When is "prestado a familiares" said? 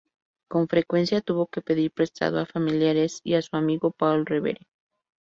1.91-3.21